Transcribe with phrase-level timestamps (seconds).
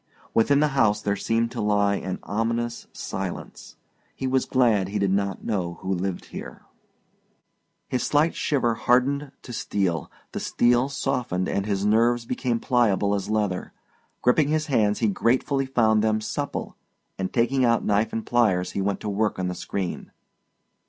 [0.33, 3.75] Within the house there seemed to lie an ominous silence.
[4.15, 6.63] He was glad he did not know who lived here.
[7.87, 13.29] His slight shiver hardened to steel; the steel softened and his nerves became pliable as
[13.29, 13.73] leather;
[14.23, 16.77] gripping his hands he gratefully found them supple,
[17.19, 20.09] and taking out knife and pliers he went to work on the screen.